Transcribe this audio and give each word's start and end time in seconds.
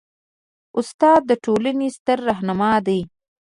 استاد 0.79 1.21
د 1.29 1.31
ټولنې 1.43 1.87
ستر 1.97 2.17
رهنما 2.29 2.71
دی. 2.87 2.99